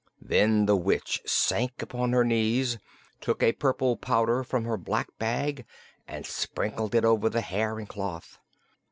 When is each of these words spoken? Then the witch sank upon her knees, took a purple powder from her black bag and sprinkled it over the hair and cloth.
Then 0.23 0.65
the 0.65 0.75
witch 0.75 1.21
sank 1.27 1.83
upon 1.83 2.11
her 2.13 2.25
knees, 2.25 2.79
took 3.19 3.43
a 3.43 3.51
purple 3.51 3.95
powder 3.97 4.43
from 4.43 4.65
her 4.65 4.75
black 4.75 5.09
bag 5.19 5.63
and 6.07 6.25
sprinkled 6.25 6.95
it 6.95 7.05
over 7.05 7.29
the 7.29 7.41
hair 7.41 7.77
and 7.77 7.87
cloth. 7.87 8.39